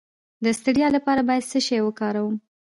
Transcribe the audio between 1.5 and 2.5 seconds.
څه شی وکاروم؟